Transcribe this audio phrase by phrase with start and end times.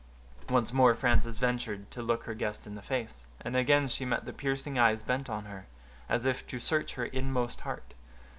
[0.49, 4.25] Once more Frances ventured to look her guest in the face, and again she met
[4.25, 5.67] the piercing eyes bent on her,
[6.09, 7.93] as if to search her inmost heart.